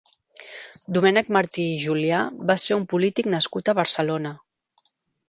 [0.97, 2.21] Domènec Martí i Julià
[2.53, 4.33] va ser un polític nascut a Barcelona.